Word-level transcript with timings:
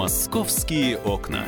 Московские 0.00 0.96
окна. 0.96 1.44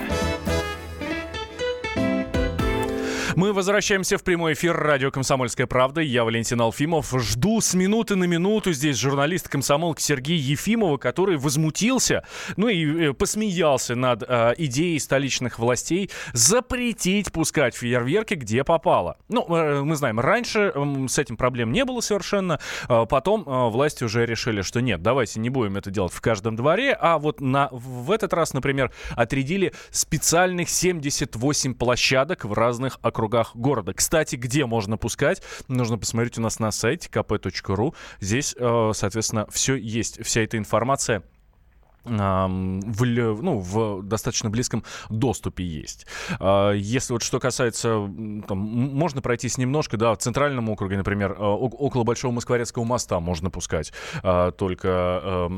Мы 3.34 3.54
возвращаемся 3.54 4.18
в 4.18 4.24
прямой 4.24 4.52
эфир 4.52 4.76
радио 4.76 5.10
«Комсомольская 5.10 5.66
правда». 5.66 6.02
Я 6.02 6.24
Валентин 6.24 6.60
Алфимов. 6.60 7.14
Жду 7.18 7.62
с 7.62 7.72
минуты 7.72 8.14
на 8.14 8.24
минуту 8.24 8.72
здесь 8.72 8.98
журналист 8.98 9.48
комсомолки 9.48 10.02
Сергей 10.02 10.36
Ефимова, 10.36 10.98
который 10.98 11.38
возмутился, 11.38 12.24
ну 12.56 12.68
и 12.68 13.08
э, 13.08 13.12
посмеялся 13.14 13.94
над 13.94 14.22
э, 14.22 14.54
идеей 14.58 14.98
столичных 14.98 15.58
властей 15.58 16.10
запретить 16.34 17.32
пускать 17.32 17.74
фейерверки 17.74 18.34
где 18.34 18.64
попало. 18.64 19.16
Ну, 19.28 19.46
э, 19.48 19.82
мы 19.82 19.96
знаем, 19.96 20.20
раньше 20.20 20.70
э, 20.74 21.06
с 21.08 21.18
этим 21.18 21.38
проблем 21.38 21.72
не 21.72 21.86
было 21.86 22.00
совершенно. 22.00 22.60
Э, 22.88 23.06
потом 23.08 23.44
э, 23.46 23.70
власти 23.70 24.04
уже 24.04 24.26
решили, 24.26 24.60
что 24.60 24.82
нет, 24.82 25.00
давайте 25.00 25.40
не 25.40 25.48
будем 25.48 25.78
это 25.78 25.90
делать 25.90 26.12
в 26.12 26.20
каждом 26.20 26.54
дворе. 26.54 26.92
А 27.00 27.18
вот 27.18 27.40
на, 27.40 27.68
в 27.72 28.10
этот 28.10 28.34
раз, 28.34 28.52
например, 28.52 28.92
отрядили 29.16 29.72
специальных 29.90 30.68
78 30.68 31.74
площадок 31.74 32.44
в 32.44 32.52
разных 32.52 32.98
округах 33.00 33.21
округах 33.22 33.54
города. 33.54 33.92
Кстати, 33.92 34.36
где 34.36 34.66
можно 34.66 34.96
пускать, 34.96 35.42
нужно 35.68 35.98
посмотреть 35.98 36.38
у 36.38 36.42
нас 36.42 36.58
на 36.58 36.70
сайте 36.70 37.08
kp.ru. 37.08 37.94
Здесь, 38.20 38.54
э, 38.58 38.90
соответственно, 38.94 39.46
все 39.50 39.76
есть, 39.76 40.24
вся 40.24 40.42
эта 40.42 40.58
информация 40.58 41.22
в, 42.04 43.42
ну, 43.42 43.58
в 43.58 44.02
достаточно 44.02 44.50
близком 44.50 44.84
доступе 45.08 45.64
есть. 45.64 46.06
А, 46.40 46.72
если 46.72 47.12
вот 47.12 47.22
что 47.22 47.40
касается, 47.40 48.08
там, 48.48 48.58
можно 48.58 49.22
пройтись 49.22 49.58
немножко, 49.58 49.96
да, 49.96 50.12
в 50.14 50.18
центральном 50.18 50.68
округе, 50.68 50.96
например, 50.96 51.36
а, 51.38 51.54
около 51.54 52.04
Большого 52.04 52.32
Москворецкого 52.32 52.84
моста 52.84 53.20
можно 53.20 53.50
пускать 53.50 53.92
а, 54.22 54.50
только 54.52 55.48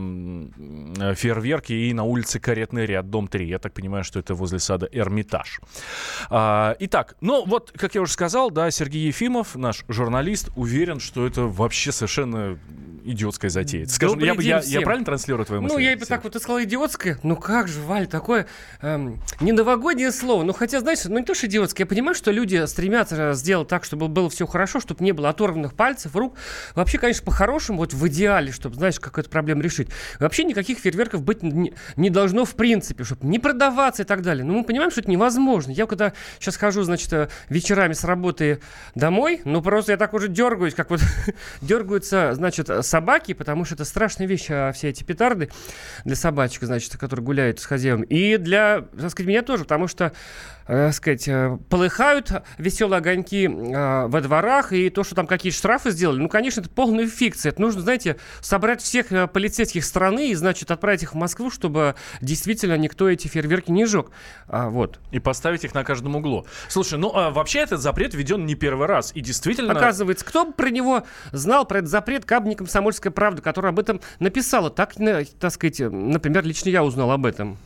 фейерверки 1.16 1.73
и 1.73 1.92
на 1.92 2.04
улице 2.04 2.40
Каретный 2.40 2.86
ряд, 2.86 3.10
дом 3.10 3.29
3. 3.29 3.48
Я 3.48 3.58
так 3.58 3.73
понимаю, 3.73 4.04
что 4.04 4.18
это 4.18 4.34
возле 4.34 4.58
сада 4.58 4.88
Эрмитаж. 4.92 5.60
Итак, 6.30 7.16
ну 7.20 7.45
вот, 7.46 7.73
как 7.76 7.95
я 7.95 8.02
уже 8.02 8.12
сказал, 8.12 8.51
да, 8.51 8.70
Сергей 8.70 9.06
Ефимов, 9.06 9.56
наш 9.56 9.84
журналист, 9.88 10.51
уверен, 10.56 11.01
что 11.01 11.26
это 11.26 11.42
вообще 11.42 11.92
совершенно 11.92 12.58
идиотская 13.04 13.51
затея. 13.51 13.86
Скажем, 13.86 14.18
я, 14.18 14.34
я, 14.38 14.62
я 14.64 14.80
правильно 14.80 15.04
транслирую 15.04 15.45
твою 15.46 15.62
мысль? 15.62 15.74
Ну, 15.74 15.79
я 15.79 15.96
бы 15.96 16.04
так 16.06 16.24
вот 16.24 16.34
ты 16.35 16.40
сказал 16.40 16.60
идиотская. 16.63 17.18
Ну 17.23 17.37
как 17.37 17.68
же, 17.68 17.80
Валь, 17.80 18.09
такое 18.09 18.46
эм, 18.82 19.21
не 19.38 19.52
новогоднее 19.52 20.10
слово. 20.10 20.43
Ну 20.43 20.52
хотя, 20.52 20.80
знаешь, 20.80 21.04
ну 21.04 21.16
не 21.16 21.24
то, 21.24 21.32
что 21.32 21.46
идиотское. 21.46 21.85
Я 21.85 21.88
понимаю, 21.88 22.16
что 22.16 22.32
люди 22.32 22.66
стремятся 22.66 23.35
сделать 23.35 23.68
так, 23.68 23.85
чтобы 23.85 24.09
было 24.09 24.29
все 24.29 24.45
хорошо, 24.45 24.80
чтобы 24.80 25.04
не 25.04 25.13
было 25.13 25.29
оторванных 25.29 25.74
пальцев, 25.74 26.16
рук. 26.16 26.37
Вообще, 26.74 26.99
конечно, 26.99 27.24
по-хорошему, 27.24 27.79
вот 27.79 27.95
в 27.95 28.09
идеале, 28.09 28.51
чтобы, 28.51 28.74
знаешь, 28.74 28.99
как 28.99 29.16
эту 29.16 29.30
проблему 29.30 29.63
решить. 29.63 29.88
Вообще 30.18 30.43
никаких 30.43 30.79
фейерверков 30.79 31.23
быть 31.23 31.45
не, 31.45 31.73
не 31.95 32.10
должно 32.10 32.45
в 32.45 32.57
принципе, 32.57 33.04
чтобы 33.04 33.26
не 33.29 33.38
продаваться 33.38 34.02
и 34.02 34.04
так 34.04 34.23
далее. 34.23 34.45
Но 34.45 34.54
мы 34.54 34.65
понимаем, 34.65 34.91
что 34.91 35.02
это 35.02 35.10
невозможно. 35.13 35.71
Я 35.71 35.87
когда 35.87 36.15
сейчас 36.41 36.57
хожу, 36.57 36.82
значит, 36.82 37.13
э, 37.13 37.29
вечерами 37.48 37.93
с 37.93 38.02
работы 38.02 38.59
домой, 38.96 39.41
ну 39.45 39.63
просто 39.63 39.93
я 39.93 39.98
так 39.98 40.13
уже 40.15 40.26
дергаюсь, 40.26 40.74
как 40.74 40.91
вот 40.91 41.01
дергаются, 41.60 42.35
значит, 42.35 42.69
собаки, 42.85 43.35
потому 43.35 43.65
что 43.65 43.76
это 43.76 43.85
страшная 43.85 44.26
вещь, 44.26 44.46
а 44.51 44.73
все 44.73 44.88
эти 44.88 45.04
петарды 45.04 45.48
для 46.04 46.16
собачек, 46.24 46.62
значит, 46.62 46.96
которые 46.96 47.22
гуляют 47.22 47.60
с 47.60 47.66
хозяином. 47.66 48.02
И 48.04 48.38
для, 48.38 48.86
так 48.98 49.10
сказать, 49.10 49.28
меня 49.28 49.42
тоже, 49.42 49.64
потому 49.64 49.88
что 49.88 50.12
э, 50.66 50.90
сказать, 50.92 51.28
э, 51.28 51.58
полыхают 51.68 52.32
веселые 52.56 52.98
огоньки 52.98 53.46
э, 53.46 54.06
во 54.06 54.20
дворах, 54.22 54.72
и 54.72 54.88
то, 54.88 55.04
что 55.04 55.14
там 55.14 55.26
какие-то 55.26 55.58
штрафы 55.58 55.90
сделали, 55.90 56.20
ну, 56.20 56.28
конечно, 56.28 56.60
это 56.60 56.70
полная 56.70 57.06
фикция. 57.06 57.50
Это 57.50 57.60
нужно, 57.60 57.82
знаете, 57.82 58.16
собрать 58.40 58.80
всех 58.80 59.08
полицейских 59.32 59.84
страны 59.84 60.30
и, 60.30 60.34
значит, 60.34 60.70
отправить 60.70 61.02
их 61.02 61.12
в 61.12 61.16
Москву, 61.16 61.50
чтобы 61.50 61.95
действительно 62.20 62.76
никто 62.78 63.08
эти 63.08 63.28
фейерверки 63.28 63.70
не 63.70 63.84
жег. 63.84 64.10
А, 64.48 64.70
вот. 64.70 65.00
И 65.10 65.19
поставить 65.19 65.64
их 65.64 65.74
на 65.74 65.84
каждом 65.84 66.16
углу. 66.16 66.46
Слушай, 66.68 66.98
ну, 66.98 67.14
а 67.14 67.30
вообще 67.30 67.60
этот 67.60 67.80
запрет 67.80 68.14
введен 68.14 68.46
не 68.46 68.54
первый 68.54 68.86
раз, 68.86 69.12
и 69.14 69.20
действительно... 69.20 69.72
Оказывается, 69.74 70.24
кто 70.24 70.46
бы 70.46 70.52
про 70.52 70.70
него 70.70 71.04
знал, 71.32 71.66
про 71.66 71.78
этот 71.78 71.90
запрет, 71.90 72.24
кабни 72.24 72.54
«Комсомольская 72.54 73.12
правда», 73.12 73.42
которая 73.42 73.72
об 73.72 73.78
этом 73.78 74.00
написала. 74.20 74.70
Так, 74.70 74.94
так 75.38 75.52
сказать, 75.52 75.80
например, 76.14 76.44
лично 76.44 76.70
я 76.70 76.82
узнал 76.82 77.10
об 77.10 77.26
этом 77.26 77.58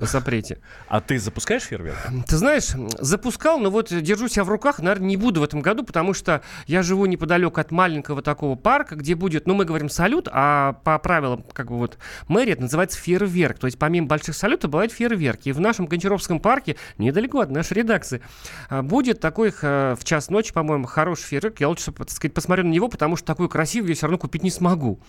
запрете. 0.00 0.58
А 0.88 1.00
ты 1.00 1.18
запускаешь 1.18 1.62
фейерверк? 1.62 1.96
Ты 2.26 2.36
знаешь, 2.36 2.68
запускал, 2.98 3.58
но 3.58 3.70
вот 3.70 3.88
держу 3.88 4.28
себя 4.28 4.44
в 4.44 4.48
руках, 4.48 4.78
наверное, 4.78 5.08
не 5.08 5.16
буду 5.16 5.40
в 5.40 5.44
этом 5.44 5.60
году, 5.60 5.84
потому 5.84 6.14
что 6.14 6.42
я 6.66 6.82
живу 6.82 7.06
неподалеку 7.06 7.60
от 7.60 7.70
маленького 7.70 8.22
такого 8.22 8.54
парка, 8.54 8.94
где 8.94 9.14
будет, 9.14 9.46
ну, 9.46 9.54
мы 9.54 9.64
говорим 9.64 9.88
салют, 9.88 10.28
а 10.30 10.74
по 10.84 10.98
правилам, 10.98 11.44
как 11.52 11.68
бы 11.68 11.78
вот, 11.78 11.98
мэрия, 12.28 12.52
это 12.52 12.62
называется 12.62 12.98
фейерверк. 12.98 13.58
То 13.58 13.66
есть 13.66 13.78
помимо 13.78 14.06
больших 14.06 14.34
салютов 14.34 14.70
бывают 14.70 14.92
фейерверки. 14.92 15.48
И 15.48 15.52
в 15.52 15.60
нашем 15.60 15.86
Гончаровском 15.86 16.40
парке, 16.40 16.76
недалеко 16.98 17.40
от 17.40 17.50
нашей 17.50 17.74
редакции, 17.74 18.20
а, 18.68 18.82
будет 18.82 19.20
такой 19.20 19.52
э, 19.60 19.96
в 19.98 20.04
час 20.04 20.30
ночи, 20.30 20.52
по-моему, 20.52 20.86
хороший 20.86 21.24
фейерверк. 21.24 21.60
Я 21.60 21.68
лучше, 21.68 21.92
так 21.92 22.10
сказать, 22.10 22.34
посмотрю 22.34 22.64
на 22.64 22.70
него, 22.70 22.88
потому 22.88 23.16
что 23.16 23.26
такой 23.26 23.48
красивый 23.48 23.90
я 23.90 23.94
все 23.94 24.06
равно 24.06 24.18
купить 24.18 24.42
не 24.42 24.50
смогу 24.50 25.00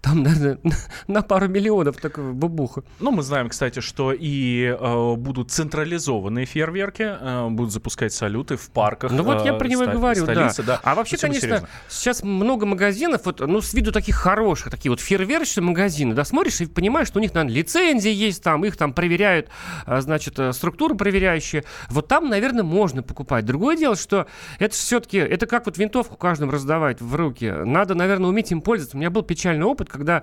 там, 0.00 0.22
наверное, 0.22 0.58
на 1.06 1.22
пару 1.22 1.48
миллионов 1.48 1.96
такого 1.96 2.32
бабуха. 2.32 2.82
Ну, 3.00 3.10
мы 3.10 3.22
знаем, 3.22 3.48
кстати, 3.48 3.80
что 3.80 4.12
и 4.12 4.76
э, 4.78 5.14
будут 5.16 5.50
централизованные 5.50 6.46
фейерверки, 6.46 7.02
э, 7.02 7.48
будут 7.48 7.72
запускать 7.72 8.12
салюты 8.12 8.56
в 8.56 8.70
парках. 8.70 9.12
Ну, 9.12 9.22
вот 9.22 9.44
я 9.44 9.54
про 9.54 9.68
него 9.68 9.84
и 9.84 9.86
говорю, 9.86 10.22
столицы, 10.22 10.62
да. 10.62 10.76
да. 10.76 10.80
А 10.82 10.94
вообще, 10.94 11.16
конечно, 11.16 11.40
серьезно. 11.40 11.68
сейчас 11.88 12.22
много 12.22 12.66
магазинов, 12.66 13.22
вот, 13.24 13.40
ну, 13.40 13.60
с 13.60 13.74
виду 13.74 13.92
таких 13.92 14.16
хороших, 14.16 14.70
такие 14.70 14.90
вот 14.90 15.00
фейерверочные 15.00 15.64
магазины, 15.64 16.14
да, 16.14 16.24
смотришь 16.24 16.60
и 16.60 16.66
понимаешь, 16.66 17.08
что 17.08 17.18
у 17.18 17.22
них, 17.22 17.34
наверное, 17.34 17.56
лицензии 17.56 18.12
есть, 18.12 18.42
там, 18.42 18.64
их 18.64 18.76
там 18.76 18.92
проверяют, 18.92 19.48
а, 19.86 20.00
значит, 20.00 20.38
э, 20.38 20.52
структуры 20.52 20.94
проверяющие. 20.94 21.64
Вот 21.88 22.08
там, 22.08 22.28
наверное, 22.28 22.64
можно 22.64 23.02
покупать. 23.02 23.44
Другое 23.44 23.76
дело, 23.76 23.96
что 23.96 24.26
это 24.58 24.74
все-таки, 24.74 25.18
это 25.18 25.46
как 25.46 25.66
вот 25.66 25.78
винтовку 25.78 26.16
каждому 26.16 26.52
раздавать 26.52 27.00
в 27.00 27.14
руки. 27.14 27.50
Надо, 27.50 27.94
наверное, 27.94 28.28
уметь 28.28 28.50
им 28.50 28.62
пользоваться. 28.62 28.96
У 28.96 29.00
меня 29.00 29.10
был 29.10 29.22
печальный 29.22 29.64
опыт, 29.64 29.89
когда 29.90 30.22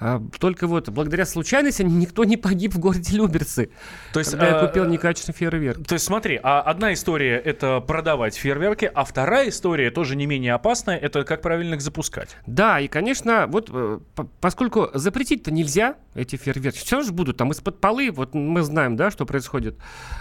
э, 0.00 0.20
только 0.38 0.66
вот 0.66 0.88
благодаря 0.88 1.26
случайности 1.26 1.82
никто 1.82 2.24
не 2.24 2.36
погиб 2.36 2.74
в 2.74 2.78
городе 2.78 3.16
Люберцы. 3.16 3.70
То 4.12 4.20
есть, 4.20 4.32
когда 4.32 4.46
а, 4.46 4.60
я 4.60 4.66
купил 4.66 4.84
некачественный 4.84 5.36
фейерверк. 5.36 5.86
То 5.86 5.94
есть 5.94 6.04
смотри, 6.04 6.38
а 6.42 6.60
одна 6.60 6.92
история 6.92 7.36
это 7.36 7.80
продавать 7.80 8.36
фейерверки, 8.36 8.90
а 8.92 9.04
вторая 9.04 9.48
история 9.48 9.90
тоже 9.90 10.16
не 10.16 10.26
менее 10.26 10.54
опасная, 10.54 10.96
это 10.96 11.24
как 11.24 11.42
правильно 11.42 11.74
их 11.74 11.80
запускать. 11.80 12.36
Да, 12.46 12.80
и 12.80 12.88
конечно, 12.88 13.46
вот 13.48 13.70
э, 13.72 14.00
поскольку 14.40 14.90
запретить-то 14.94 15.50
нельзя 15.50 15.96
эти 16.14 16.36
фейерверки, 16.36 16.78
все 16.78 17.02
же 17.02 17.12
будут 17.12 17.36
там 17.36 17.52
из-под 17.52 17.80
полы, 17.80 18.10
вот 18.10 18.34
мы 18.34 18.62
знаем, 18.62 18.96
да, 18.96 19.10
что 19.10 19.26
происходит, 19.26 19.76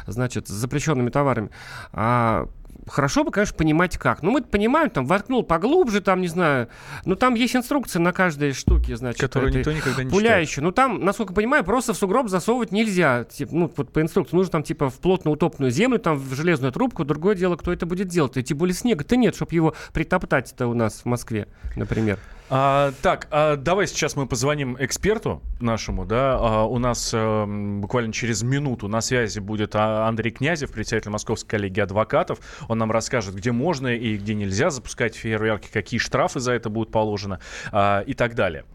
значит, 0.08 0.48
с 0.48 0.52
запрещенными 0.52 1.10
товарами. 1.10 1.50
А 1.92 2.48
хорошо 2.88 3.24
бы, 3.24 3.32
конечно, 3.32 3.56
понимать 3.56 3.98
как. 3.98 4.22
Ну, 4.22 4.32
мы 4.32 4.42
понимаем, 4.42 4.90
там, 4.90 5.06
воткнул 5.06 5.44
поглубже, 5.44 6.02
там, 6.02 6.22
не 6.22 6.28
знаю, 6.28 6.68
ну, 7.06 7.16
там 7.16 7.36
есть 7.36 7.56
инструкция 7.56 8.00
на 8.00 8.14
каждой 8.14 8.54
штуке, 8.54 8.96
значит, 8.96 9.22
Которую 9.22 9.54
никто 9.54 9.72
никогда 9.72 10.04
не 10.04 10.10
пуляющей. 10.10 10.62
Ну, 10.62 10.72
там, 10.72 11.04
насколько 11.04 11.34
понимаю, 11.34 11.64
просто 11.64 11.94
в 11.94 11.98
сугроб 11.98 12.30
засовывать 12.30 12.72
нельзя. 12.72 13.24
Типа, 13.26 13.56
ну, 13.56 13.72
вот 13.76 13.92
по 13.92 14.02
инструкции 14.02 14.36
нужно 14.36 14.52
там, 14.52 14.64
типа, 14.64 14.90
в 14.90 14.96
плотно 14.96 15.32
утопленную 15.32 15.72
землю, 15.72 16.00
там, 16.00 16.18
в 16.18 16.34
железную 16.34 16.72
трубку. 16.72 17.06
Другое 17.06 17.36
дело, 17.36 17.56
кто 17.56 17.72
это 17.72 17.86
будет 17.86 18.08
делать. 18.08 18.38
И 18.38 18.44
тем 18.44 18.58
более 18.58 18.76
снега-то 18.76 19.16
нет, 19.18 19.36
чтобы 19.36 19.54
его 19.54 19.74
притоптать-то 19.94 20.68
у 20.68 20.74
нас 20.74 21.02
в 21.02 21.06
Москве, 21.06 21.48
например. 21.76 22.20
А, 22.48 22.94
так, 23.02 23.28
а, 23.32 23.56
давай 23.56 23.88
сейчас 23.88 24.16
мы 24.16 24.28
позвоним 24.28 24.78
эксперту 24.80 25.42
нашему, 25.60 26.06
да, 26.06 26.38
а, 26.40 26.64
у 26.66 26.78
нас 26.78 27.12
а, 27.14 27.46
буквально 27.48 28.14
через 28.14 28.44
минуту 28.44 28.88
на 28.88 29.02
связи 29.02 29.40
будет 29.40 29.76
а, 29.76 30.08
Андрей 30.08 30.32
Князев, 30.32 30.72
председатель 30.72 31.10
Московской 31.10 31.50
коллегии 31.50 31.82
адвокатов. 31.82 32.40
Он 32.70 32.78
нам 32.78 32.92
расскажет, 32.92 33.34
где 33.34 33.52
можно 33.52 33.88
и 33.88 34.18
где 34.18 34.36
нельзя 34.36 34.70
запускать 34.70 35.16
фейерверки, 35.16 35.70
какие 35.72 36.00
штрафы 36.00 36.40
за 36.40 36.52
это 36.52 36.70
будут 36.70 36.92
положены 36.92 37.40
а, 37.72 38.02
и 38.02 38.14
так 38.14 38.36
далее. 38.36 38.66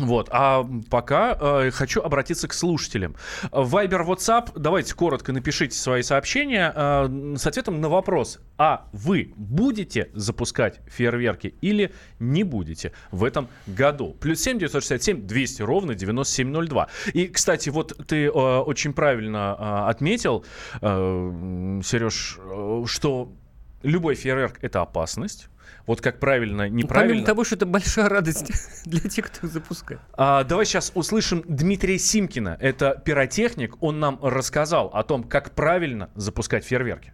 Вот, 0.00 0.28
а 0.32 0.66
пока 0.88 1.36
э, 1.38 1.70
хочу 1.70 2.00
обратиться 2.00 2.48
к 2.48 2.54
слушателям. 2.54 3.16
Вайбер, 3.52 4.02
WhatsApp, 4.02 4.52
давайте 4.56 4.94
коротко 4.94 5.32
напишите 5.32 5.76
свои 5.76 6.02
сообщения 6.02 6.72
э, 6.74 7.34
с 7.36 7.46
ответом 7.46 7.80
на 7.80 7.88
вопрос, 7.88 8.40
а 8.56 8.88
вы 8.92 9.32
будете 9.36 10.10
запускать 10.14 10.80
фейерверки 10.86 11.54
или 11.60 11.92
не 12.18 12.44
будете 12.44 12.92
в 13.10 13.24
этом 13.24 13.48
году? 13.66 14.16
Плюс 14.20 14.40
7 14.40 14.58
967 14.58 15.26
200 15.26 15.62
ровно 15.62 15.94
9702. 15.94 16.88
И, 17.12 17.28
кстати, 17.28 17.68
вот 17.68 17.94
ты 18.06 18.24
э, 18.24 18.30
очень 18.30 18.94
правильно 18.94 19.56
э, 19.58 19.90
отметил, 19.90 20.44
э, 20.80 21.80
Сереж, 21.84 22.38
э, 22.38 22.82
что 22.86 23.32
любой 23.82 24.14
фейерверк 24.14 24.58
это 24.62 24.82
опасность 24.82 25.48
вот 25.86 26.00
как 26.00 26.20
правильно, 26.20 26.68
ну, 26.68 26.74
неправильно. 26.74 27.14
Помимо 27.14 27.26
того, 27.26 27.44
что 27.44 27.56
это 27.56 27.66
большая 27.66 28.08
радость 28.08 28.84
для 28.84 29.00
тех, 29.08 29.26
кто 29.26 29.46
запускает. 29.46 30.00
А, 30.12 30.44
давай 30.44 30.64
сейчас 30.64 30.92
услышим 30.94 31.42
Дмитрия 31.48 31.98
Симкина. 31.98 32.56
Это 32.60 33.00
пиротехник. 33.04 33.82
Он 33.82 33.98
нам 33.98 34.18
рассказал 34.22 34.88
о 34.88 35.02
том, 35.02 35.24
как 35.24 35.52
правильно 35.52 36.10
запускать 36.14 36.64
фейерверки. 36.64 37.12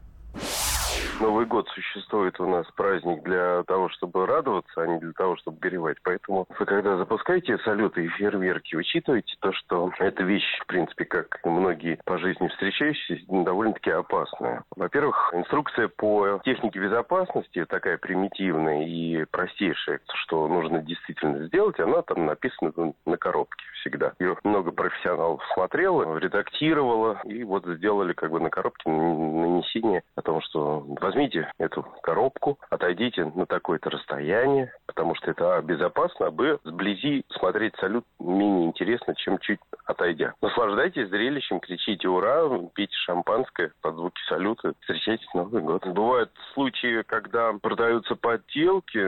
Новый 1.19 1.47
год 1.47 1.67
существует 1.69 2.39
у 2.41 2.47
нас 2.47 2.67
праздник 2.77 3.23
для 3.23 3.63
того, 3.65 3.89
чтобы 3.89 4.27
радоваться, 4.27 4.83
а 4.83 4.87
не 4.87 4.99
для 4.99 5.13
того, 5.13 5.37
чтобы 5.37 5.59
горевать. 5.59 5.97
Поэтому 6.03 6.47
вы, 6.59 6.67
когда 6.67 6.97
запускаете 6.99 7.57
салюты 7.59 8.05
и 8.05 8.09
фейерверки, 8.09 8.77
учитывайте 8.77 9.35
то, 9.41 9.53
что 9.53 9.91
эта 9.99 10.23
вещь, 10.25 10.59
в 10.61 10.67
принципе, 10.67 11.07
как 11.07 11.41
многие 11.45 11.99
по 12.05 12.19
жизни 12.19 12.49
встречающиеся, 12.49 13.25
довольно-таки 13.29 13.91
опасная. 13.91 14.65
Во-первых, 14.77 15.33
инструкция 15.33 15.89
по 15.89 16.39
технике 16.45 16.81
безопасности 16.81 17.65
такая 17.65 17.97
примитивная 17.97 18.87
и 18.87 19.25
простейшая, 19.25 20.01
что 20.27 20.47
нужно 20.49 20.83
действительно 20.83 21.47
сделать, 21.47 21.81
она 21.81 22.03
там 22.03 22.27
написана 22.27 22.73
на 23.07 23.17
коробке 23.17 23.65
всегда. 23.81 24.13
Ее 24.19 24.37
много 24.45 24.71
профессионалов 24.71 25.43
смотрело, 25.55 26.19
редактировало, 26.19 27.21
и 27.25 27.43
вот 27.45 27.65
сделали 27.65 28.13
как 28.13 28.31
бы 28.31 28.41
на 28.41 28.51
коробке 28.51 28.91
нанесение 28.91 30.03
о 30.15 30.23
том, 30.23 30.41
что 30.43 30.85
возьмите 31.07 31.49
эту 31.59 31.83
коробку, 32.03 32.59
отойдите 32.69 33.25
на 33.25 33.47
такое-то 33.47 33.91
расстояние, 33.91 34.73
потому 34.87 35.15
что 35.15 35.31
это 35.31 35.57
а, 35.57 35.63
безопасно, 35.63 36.27
а 36.27 36.31
б, 36.31 36.59
сблизи 36.65 37.25
смотреть 37.39 37.75
салют 37.77 38.05
менее 38.19 38.67
интересно, 38.67 39.15
чем 39.15 39.39
чуть 39.39 39.61
отойдя. 39.85 40.35
Наслаждайтесь 40.43 41.09
зрелищем, 41.09 41.61
кричите 41.61 42.09
«Ура!», 42.09 42.43
пейте 42.75 42.95
шампанское 43.05 43.73
под 43.83 43.95
звуки 43.95 44.21
салюта, 44.29 44.73
встречайте 44.81 45.25
Новый 45.35 45.63
год. 45.63 45.87
Бывают 45.87 46.31
случаи, 46.55 47.03
когда 47.07 47.53
продаются 47.63 48.17
подделки, 48.17 48.99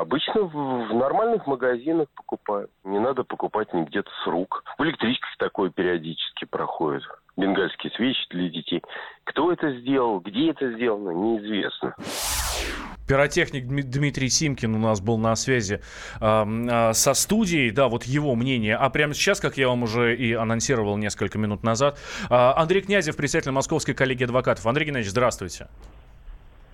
обычно 0.00 0.42
в, 0.42 0.94
нормальных 0.94 1.46
магазинах 1.46 2.08
покупают. 2.14 2.70
Не 2.84 2.98
надо 2.98 3.24
покупать 3.24 3.72
не 3.72 3.84
где-то 3.84 4.10
с 4.22 4.26
рук. 4.26 4.64
В 4.76 4.84
электричках 4.84 5.30
такое 5.38 5.70
периодически 5.70 6.44
проходит 6.44 7.04
бенгальские 7.38 7.92
свечи 7.96 8.20
для 8.30 8.48
детей. 8.48 8.82
Кто 9.24 9.52
это 9.52 9.72
сделал, 9.78 10.20
где 10.20 10.50
это 10.50 10.72
сделано, 10.72 11.10
неизвестно. 11.10 11.94
Пиротехник 13.06 13.66
Дмитрий 13.66 14.28
Симкин 14.28 14.74
у 14.74 14.78
нас 14.78 15.00
был 15.00 15.16
на 15.16 15.34
связи 15.34 15.80
э, 16.20 16.92
со 16.92 17.14
студией, 17.14 17.70
да, 17.70 17.88
вот 17.88 18.04
его 18.04 18.34
мнение. 18.34 18.76
А 18.76 18.90
прямо 18.90 19.14
сейчас, 19.14 19.40
как 19.40 19.56
я 19.56 19.68
вам 19.68 19.84
уже 19.84 20.14
и 20.14 20.34
анонсировал 20.34 20.98
несколько 20.98 21.38
минут 21.38 21.62
назад, 21.62 21.98
э, 22.28 22.34
Андрей 22.34 22.82
Князев, 22.82 23.16
председатель 23.16 23.50
Московской 23.50 23.94
коллегии 23.94 24.24
адвокатов. 24.24 24.66
Андрей 24.66 24.86
Геннадьевич, 24.86 25.10
здравствуйте. 25.10 25.68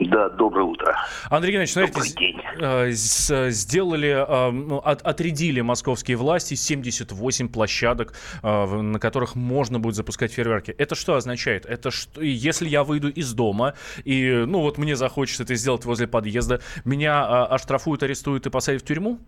Да, 0.01 0.29
доброе 0.29 0.65
утро. 0.65 0.97
Андрей 1.31 1.53
Геннадьевич, 1.53 1.93
смотрите, 1.93 2.35
э, 2.61 2.91
сделали, 2.91 4.09
э, 4.09 4.51
ну, 4.51 4.79
отрядили 4.79 5.61
московские 5.61 6.17
власти 6.17 6.55
78 6.55 7.49
площадок, 7.49 8.15
э, 8.43 8.67
на 8.67 8.99
которых 8.99 9.37
можно 9.37 9.79
будет 9.79 9.95
запускать 9.95 10.33
фейерверки. 10.33 10.73
Это 10.73 10.97
что 10.97 11.15
означает? 11.15 11.65
Это 11.65 11.93
что, 11.93 12.21
если 12.21 12.69
я 12.69 12.83
выйду 12.83 13.09
из 13.09 13.33
дома 13.35 13.75
и, 14.05 14.45
ну 14.47 14.61
вот 14.63 14.79
мне 14.79 14.97
захочется 14.97 15.45
это 15.45 15.55
сделать 15.55 15.85
возле 15.85 16.09
подъезда, 16.09 16.61
меня 16.85 17.45
оштрафуют, 17.45 18.03
арестуют 18.03 18.47
и 18.47 18.51
посадят 18.51 18.83
в 18.83 18.87
тюрьму? 18.87 19.21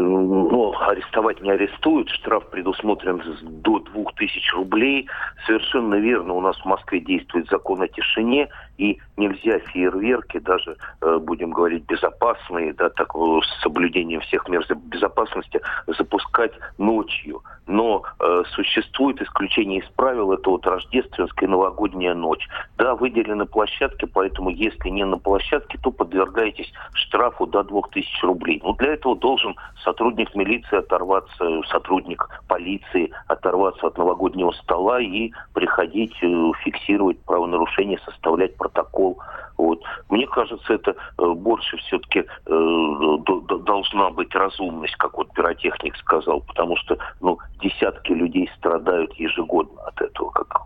Ну, 0.00 0.74
арестовать 0.80 1.40
не 1.40 1.50
арестуют, 1.50 2.08
штраф 2.10 2.48
предусмотрен 2.50 3.22
до 3.42 3.78
2000 3.80 4.54
рублей. 4.54 5.08
Совершенно 5.46 5.96
верно, 5.96 6.34
у 6.34 6.40
нас 6.40 6.56
в 6.58 6.64
Москве 6.64 7.00
действует 7.00 7.48
закон 7.48 7.82
о 7.82 7.88
тишине, 7.88 8.48
и 8.78 8.98
нельзя 9.16 9.58
фейерверки, 9.58 10.38
даже, 10.38 10.76
э, 11.00 11.18
будем 11.18 11.50
говорить, 11.50 11.84
безопасные, 11.86 12.72
да, 12.72 12.88
так, 12.90 13.14
с 13.14 13.62
соблюдением 13.62 14.20
всех 14.20 14.48
мер 14.48 14.64
безопасности, 14.76 15.60
запускать 15.86 16.52
ночью. 16.78 17.42
Но 17.66 18.04
э, 18.20 18.42
существует 18.54 19.20
исключение 19.20 19.80
из 19.80 19.88
правил, 19.90 20.32
это 20.32 20.48
вот 20.50 20.66
рождественская 20.66 21.48
новогодняя 21.48 22.14
ночь. 22.14 22.48
Да, 22.76 22.94
выделены 22.94 23.46
площадки, 23.46 24.06
поэтому 24.06 24.50
если 24.50 24.88
не 24.88 25.04
на 25.04 25.18
площадке, 25.18 25.78
то 25.82 25.90
подвергаетесь 25.90 26.72
штрафу 26.94 27.46
до 27.46 27.64
2000 27.64 28.24
рублей. 28.24 28.60
Но 28.64 28.72
для 28.74 28.94
этого 28.94 29.16
должен 29.16 29.56
сотрудник 29.88 30.34
милиции 30.34 30.78
оторваться, 30.78 31.62
сотрудник 31.70 32.28
полиции 32.46 33.10
оторваться 33.26 33.86
от 33.86 33.96
новогоднего 33.96 34.52
стола 34.52 35.00
и 35.00 35.32
приходить 35.54 36.14
э, 36.22 36.52
фиксировать 36.62 37.18
правонарушение, 37.24 37.98
составлять 38.04 38.54
протокол. 38.56 39.18
Вот. 39.56 39.82
Мне 40.10 40.26
кажется, 40.26 40.74
это 40.74 40.90
э, 40.90 41.26
больше 41.26 41.78
все-таки 41.78 42.20
э, 42.20 42.24
должна 43.64 44.10
быть 44.10 44.34
разумность, 44.34 44.96
как 44.96 45.16
вот 45.16 45.32
пиротехник 45.32 45.96
сказал, 45.96 46.42
потому 46.42 46.76
что 46.76 46.98
ну, 47.20 47.38
десятки 47.62 48.12
людей 48.12 48.50
страдают 48.58 49.14
ежегодно 49.14 49.82
от 49.84 50.00
этого, 50.02 50.30
как 50.30 50.62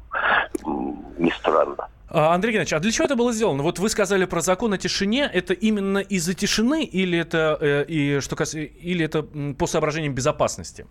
ни 1.19 1.31
странно. 1.31 1.89
А, 2.15 2.35
Андрей 2.35 2.53
Геннадьевич, 2.53 2.75
а 2.75 2.81
для 2.81 2.93
чего 2.93 3.07
это 3.07 3.17
было 3.17 3.33
сделано? 3.33 3.63
Вот 3.63 3.79
вы 3.79 3.89
сказали 3.89 4.27
про 4.27 4.43
закон 4.43 4.75
о 4.75 4.79
тишине. 4.79 5.31
Это 5.33 5.55
именно 5.55 5.97
из-за 5.99 6.35
тишины 6.35 6.85
или 6.85 7.19
это, 7.19 7.57
э, 7.59 7.85
и, 7.89 8.21
что, 8.21 8.37
или 8.55 9.05
это 9.07 9.23
по 9.23 9.67
соображениям 9.67 10.15
безопасности? 10.15 10.87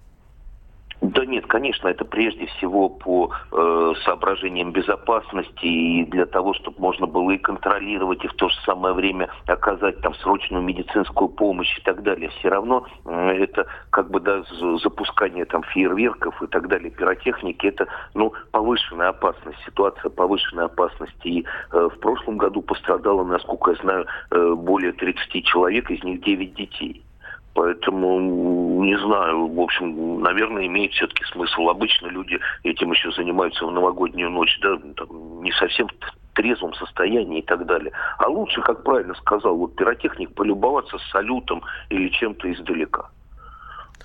Нет, 1.32 1.48
конечно, 1.48 1.88
это 1.88 2.04
прежде 2.04 2.46
всего 2.48 2.90
по 2.90 3.32
э, 3.54 3.94
соображениям 4.04 4.74
безопасности 4.74 5.66
и 5.66 6.04
для 6.04 6.26
того, 6.26 6.54
чтобы 6.54 6.82
можно 6.82 7.08
было 7.08 7.32
и 7.32 7.38
контролировать, 7.38 8.22
и 8.26 8.28
в 8.28 8.34
то 8.34 8.50
же 8.50 8.56
самое 8.66 8.94
время 8.94 9.30
оказать 9.48 10.02
там 10.02 10.14
срочную 10.16 10.62
медицинскую 10.62 11.30
помощь 11.30 11.78
и 11.78 11.82
так 11.84 12.04
далее. 12.04 12.30
Все 12.40 12.50
равно 12.50 12.86
э, 13.06 13.44
это 13.44 13.66
как 13.92 14.12
бы 14.12 14.20
да, 14.20 14.44
запускание 14.84 15.46
там 15.46 15.64
фейерверков 15.64 16.44
и 16.44 16.48
так 16.48 16.68
далее, 16.68 16.92
пиротехники, 16.92 17.66
это 17.66 17.88
ну, 18.14 18.34
повышенная 18.52 19.08
опасность, 19.08 19.58
ситуация 19.66 20.10
повышенной 20.10 20.66
опасности. 20.66 21.28
И 21.30 21.46
э, 21.72 21.90
в 21.96 21.98
прошлом 22.02 22.40
году 22.40 22.62
пострадало, 22.62 23.24
насколько 23.24 23.72
я 23.72 23.78
знаю, 23.78 24.06
э, 24.32 24.54
более 24.54 24.92
30 24.92 25.46
человек, 25.46 25.90
из 25.92 26.04
них 26.04 26.22
9 26.22 26.56
детей. 26.56 27.06
Поэтому, 27.54 28.84
не 28.84 28.98
знаю, 28.98 29.48
в 29.48 29.60
общем, 29.60 30.22
наверное, 30.22 30.68
имеет 30.68 30.94
все-таки 30.94 31.24
смысл. 31.26 31.70
Обычно 31.70 32.08
люди 32.08 32.40
этим 32.64 32.92
еще 32.92 33.12
занимаются 33.12 33.66
в 33.66 33.72
новогоднюю 33.72 34.30
ночь, 34.30 34.58
да, 34.62 34.78
там, 34.96 35.44
не 35.44 35.52
совсем 35.52 35.88
в 35.88 36.34
трезвом 36.34 36.74
состоянии 36.76 37.40
и 37.40 37.46
так 37.46 37.66
далее. 37.66 37.92
А 38.18 38.28
лучше, 38.30 38.62
как 38.62 38.84
правильно 38.84 39.14
сказал 39.16 39.58
вот 39.58 39.76
пиротехник, 39.76 40.34
полюбоваться 40.34 40.98
салютом 41.12 41.62
или 41.90 42.08
чем-то 42.10 42.52
издалека. 42.54 43.10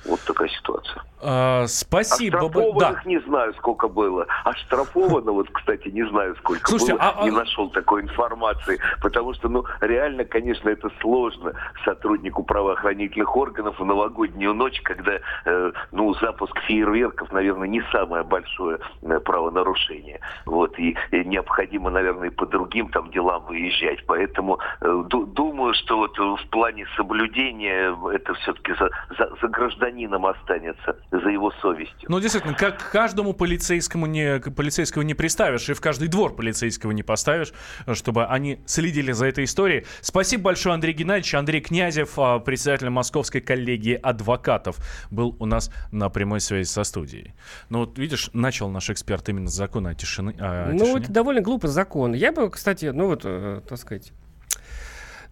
Вот 0.09 0.21
такая 0.21 0.49
ситуация. 0.49 1.03
А, 1.23 1.67
спасибо. 1.67 2.39
Оштрафованных 2.39 3.03
да. 3.05 3.11
не 3.11 3.19
знаю, 3.21 3.55
сколько 3.55 3.89
было. 3.89 4.27
Оштрафованного, 4.45 5.45
кстати, 5.53 5.89
не 5.89 6.07
знаю, 6.09 6.37
сколько 6.37 6.69
Слушайте, 6.69 6.95
было. 6.95 7.03
А, 7.03 7.25
не 7.25 7.31
а... 7.31 7.33
нашел 7.33 7.71
такой 7.71 8.03
информации. 8.03 8.79
Потому 9.01 9.35
что, 9.35 9.49
ну, 9.49 9.65
реально, 9.81 10.25
конечно, 10.25 10.69
это 10.69 10.91
сложно 11.01 11.55
сотруднику 11.85 12.45
правоохранительных 12.45 13.35
органов 13.37 13.79
в 13.79 13.85
новогоднюю 13.85 14.55
ночь, 14.55 14.81
когда, 14.83 15.19
э, 15.45 15.73
ну, 15.91 16.15
запуск 16.15 16.59
фейерверков, 16.61 17.33
наверное, 17.33 17.69
не 17.69 17.83
самое 17.91 18.23
большое 18.23 18.79
э, 19.03 19.21
правонарушение. 19.21 20.21
Вот, 20.45 20.79
и, 20.79 20.97
и 21.11 21.25
необходимо, 21.25 21.91
наверное, 21.91 22.31
по 22.31 22.47
другим 22.47 22.89
там 22.91 23.11
делам 23.11 23.45
выезжать. 23.47 24.05
Поэтому 24.07 24.59
э, 24.81 25.05
думаю, 25.09 25.75
что 25.75 25.97
вот 25.97 26.19
в 26.19 26.49
плане 26.51 26.87
соблюдения 26.97 27.97
это 28.13 28.35
все-таки 28.35 28.75
за, 28.75 28.91
за, 29.19 29.31
за 29.41 29.49
гражданином 29.97 30.27
останется 30.27 30.97
за 31.11 31.29
его 31.29 31.51
совестью. 31.63 32.09
Ну, 32.09 32.21
действительно, 32.21 32.55
как 32.55 32.91
каждому 32.91 33.33
полицейскому 33.33 34.07
не, 34.07 34.39
полицейского 34.39 35.03
не 35.03 35.15
приставишь, 35.15 35.69
и 35.69 35.73
в 35.73 35.81
каждый 35.81 36.09
двор 36.09 36.35
полицейского 36.35 36.93
не 36.93 37.03
поставишь, 37.03 37.53
чтобы 37.95 38.27
они 38.27 38.61
следили 38.67 39.13
за 39.13 39.27
этой 39.27 39.45
историей. 39.45 39.87
Спасибо 40.01 40.45
большое, 40.45 40.75
Андрей 40.75 40.93
Геннадьевич. 40.93 41.35
Андрей 41.35 41.61
Князев, 41.61 42.19
а, 42.19 42.39
председатель 42.39 42.89
Московской 42.91 43.41
коллегии 43.41 43.95
адвокатов, 43.95 44.77
был 45.11 45.37
у 45.39 45.47
нас 45.47 45.71
на 45.93 46.09
прямой 46.09 46.41
связи 46.41 46.69
со 46.69 46.85
студией. 46.85 47.35
Ну, 47.71 47.81
вот 47.81 47.99
видишь, 47.99 48.31
начал 48.33 48.69
наш 48.69 48.91
эксперт 48.91 49.29
именно 49.29 49.49
с 49.49 49.55
закона 49.55 49.91
о, 49.91 49.95
тишины, 49.95 50.35
о 50.39 50.71
ну, 50.73 50.79
тишине. 50.79 51.01
это 51.01 51.13
довольно 51.13 51.41
глупый 51.41 51.71
закон. 51.71 52.13
Я 52.13 52.33
бы, 52.33 52.51
кстати, 52.51 52.87
ну 52.87 53.07
вот, 53.07 53.23
э, 53.25 53.61
так 53.67 53.79
сказать, 53.79 54.13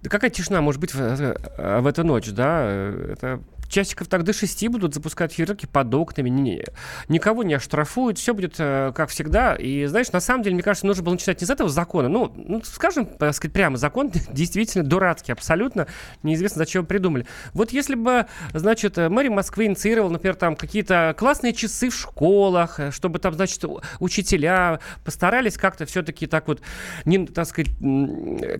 да 0.04 0.11
какая 0.11 0.30
тишина 0.30 0.61
может 0.61 0.83
быть 0.83 0.92
в, 0.92 0.99
в 0.99 1.87
эту 1.87 2.04
ночь, 2.04 2.30
да? 2.30 2.61
Э, 2.66 3.12
это 3.14 3.40
часиков 3.68 4.09
так 4.09 4.23
до 4.25 4.33
6 4.33 4.68
будут 4.68 4.94
запускать 4.94 5.33
фейерверки 5.33 5.66
под 5.66 5.92
окнами, 5.94 6.28
не, 6.28 6.64
никого 7.09 7.42
не 7.42 7.54
оштрафуют, 7.54 8.18
все 8.18 8.35
будет 8.35 8.56
э, 8.59 8.92
как 8.94 9.11
всегда. 9.11 9.54
И 9.54 9.87
знаешь, 9.87 10.11
на 10.12 10.21
самом 10.21 10.42
деле, 10.42 10.54
мне 10.54 10.62
кажется, 10.62 10.87
нужно 10.87 11.02
было 11.02 11.12
начинать 11.14 11.40
не 11.40 11.47
с 11.47 11.50
этого 11.50 11.68
закона. 11.68 12.09
Ну, 12.09 12.33
ну 12.37 12.62
скажем, 12.64 13.06
так 13.06 13.35
сказать, 13.35 13.52
прямо, 13.52 13.76
закон 13.76 14.11
действительно 14.30 14.85
дурацкий, 14.85 15.33
абсолютно. 15.33 15.87
Неизвестно, 16.23 16.59
зачем 16.59 16.80
его 16.80 16.88
придумали. 16.88 17.26
Вот 17.52 17.71
если 17.71 17.94
бы, 17.94 18.26
значит, 18.52 18.97
мэрия 18.97 19.30
Москвы 19.30 19.66
инициировала, 19.66 20.11
например, 20.11 20.37
там 20.37 20.56
какие-то 20.56 21.14
классные 21.18 21.52
часы 21.52 21.90
в 21.90 21.94
школах, 21.94 22.80
э, 22.80 22.90
чтобы 22.90 23.18
там, 23.18 23.35
значит, 23.35 23.64
учителя 24.00 24.80
постарались 25.04 25.56
как-то 25.56 25.87
все-таки 25.87 26.26
так 26.26 26.49
вот, 26.49 26.61
не, 27.04 27.26
так 27.26 27.47
сказать, 27.47 27.71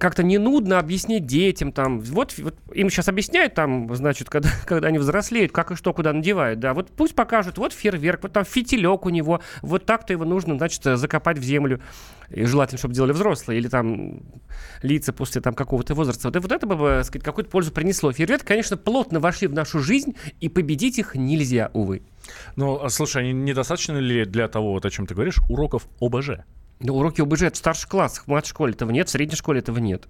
как-то 0.01 0.23
не 0.23 0.39
нудно 0.39 0.79
объяснить 0.79 1.27
детям, 1.27 1.73
там, 1.73 2.01
вот, 2.01 2.35
вот 2.39 2.57
им 2.73 2.91
сейчас 2.91 3.09
объясняют, 3.09 3.55
там, 3.55 3.95
значит, 3.95 4.29
когда, 4.29 4.51
когда 4.67 4.91
они 4.95 4.99
взрослеют, 5.01 5.51
как 5.53 5.73
и 5.73 5.75
что, 5.75 5.93
куда 5.93 6.13
надевают, 6.13 6.61
да. 6.61 6.73
Вот 6.73 6.89
пусть 6.97 7.15
покажут, 7.15 7.59
вот 7.59 7.73
фейерверк, 7.73 8.23
вот 8.23 8.33
там 8.33 8.45
фитилек 8.45 9.05
у 9.07 9.11
него, 9.11 9.41
вот 9.61 9.85
так-то 9.85 10.13
его 10.13 10.25
нужно, 10.25 10.57
значит, 10.57 10.85
закопать 10.85 11.39
в 11.39 11.43
землю. 11.43 11.81
И 12.31 12.45
желательно, 12.45 12.79
чтобы 12.79 12.95
делали 12.95 13.13
взрослые 13.13 13.59
или 13.59 13.69
там 13.69 14.21
лица 14.83 15.13
после 15.13 15.41
там 15.41 15.55
какого-то 15.55 15.95
возраста. 15.95 16.29
Вот, 16.29 16.41
вот 16.41 16.53
это 16.53 16.67
бы, 16.67 16.77
так 16.77 17.05
сказать, 17.07 17.25
какую-то 17.25 17.51
пользу 17.51 17.73
принесло. 17.73 18.13
Фейерверки, 18.13 18.47
конечно, 18.47 18.77
плотно 18.77 19.21
вошли 19.21 19.49
в 19.49 19.53
нашу 19.53 19.81
жизнь, 19.81 20.15
и 20.41 20.49
победить 20.49 20.99
их 20.99 21.15
нельзя, 21.15 21.71
увы. 21.75 22.03
Ну, 22.57 22.81
а 22.83 22.89
слушай, 22.89 23.23
они 23.23 23.33
недостаточно 23.33 23.99
ли 23.99 24.25
для 24.25 24.49
того, 24.49 24.73
вот 24.73 24.87
о 24.87 24.91
чем 24.91 25.07
ты 25.07 25.15
говоришь, 25.15 25.39
уроков 25.49 25.89
ОБЖ? 26.01 26.45
Ну, 26.81 26.97
уроки 26.97 27.21
ОБЖ 27.21 27.43
это 27.43 27.55
в 27.55 27.59
старших 27.59 27.89
классах, 27.89 28.25
в 28.25 28.29
младшей 28.29 28.51
школе 28.51 28.73
этого 28.73 28.91
нет, 28.91 29.09
в 29.09 29.11
средней 29.11 29.37
школе 29.37 29.61
этого 29.61 29.79
нет. 29.79 30.09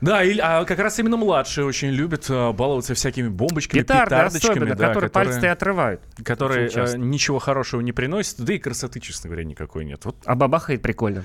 Да, 0.00 0.22
и, 0.22 0.38
а 0.38 0.64
как 0.64 0.78
раз 0.78 0.98
именно 0.98 1.16
младшие 1.16 1.64
очень 1.64 1.90
любят 1.90 2.26
а, 2.28 2.52
баловаться 2.52 2.94
всякими 2.94 3.28
бомбочками, 3.28 3.80
Петарды 3.80 4.14
петардочками. 4.14 4.52
особенно, 4.52 4.74
да, 4.74 4.88
которые, 4.88 5.10
пальцы 5.10 5.44
отрывают. 5.46 6.00
Которые 6.24 6.70
э, 6.72 6.96
ничего 6.96 7.38
хорошего 7.38 7.80
не 7.80 7.92
приносят, 7.92 8.40
да 8.40 8.54
и 8.54 8.58
красоты, 8.58 9.00
честно 9.00 9.28
говоря, 9.28 9.44
никакой 9.44 9.84
нет. 9.84 10.04
Вот 10.04 10.16
А 10.24 10.34
бабахает 10.34 10.82
прикольно. 10.82 11.24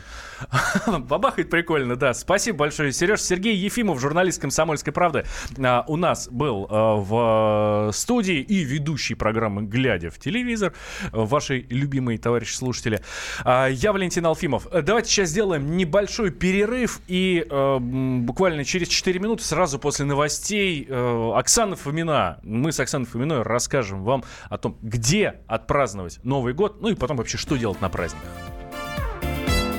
бабахает 0.97 1.49
прикольно, 1.49 1.95
да. 1.95 2.13
Спасибо 2.13 2.59
большое, 2.59 2.91
Сереж. 2.91 3.21
Сергей 3.21 3.55
Ефимов, 3.55 3.99
журналист 3.99 4.41
«Комсомольской 4.41 4.93
правды», 4.93 5.25
а, 5.59 5.83
у 5.87 5.95
нас 5.95 6.27
был 6.29 6.67
а, 6.69 6.95
в 6.95 7.91
студии 7.93 8.39
и 8.41 8.63
ведущий 8.63 9.15
программы 9.15 9.63
«Глядя 9.63 10.09
в 10.09 10.19
телевизор», 10.19 10.73
ваши 11.11 11.65
любимые 11.69 12.17
товарищи 12.17 12.53
слушатели. 12.53 13.01
А, 13.43 13.67
Я 13.67 13.93
Валентин 13.93 14.25
Алфимов. 14.25 14.67
Давайте 14.71 15.09
сейчас 15.09 15.29
сделаем 15.29 15.77
небольшой 15.77 16.31
перерыв 16.31 17.01
и 17.07 17.45
буквально 17.79 18.63
через 18.63 18.87
4 18.87 19.19
минуты, 19.19 19.43
сразу 19.43 19.79
после 19.79 20.05
новостей, 20.05 20.85
э, 20.87 21.31
Оксана 21.35 21.75
Фомина. 21.75 22.39
Мы 22.43 22.71
с 22.71 22.79
Оксаной 22.79 23.05
Фоминой 23.05 23.41
расскажем 23.43 24.03
вам 24.03 24.23
о 24.49 24.57
том, 24.57 24.77
где 24.81 25.41
отпраздновать 25.47 26.19
Новый 26.23 26.53
год, 26.53 26.81
ну 26.81 26.89
и 26.89 26.95
потом 26.95 27.17
вообще, 27.17 27.37
что 27.37 27.57
делать 27.57 27.81
на 27.81 27.89
праздниках. 27.89 28.29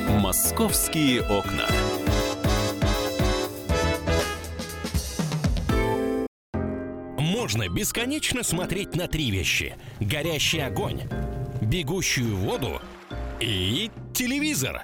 Московские 0.09 1.21
окна. 1.21 1.65
Можно 7.17 7.69
бесконечно 7.69 8.43
смотреть 8.43 8.95
на 8.95 9.07
три 9.07 9.31
вещи. 9.31 9.75
Горящий 9.99 10.59
огонь, 10.59 11.01
бегущую 11.61 12.35
воду 12.35 12.81
и 13.39 13.89
телевизор. 14.13 14.83